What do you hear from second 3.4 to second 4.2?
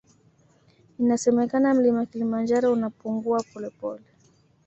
polepole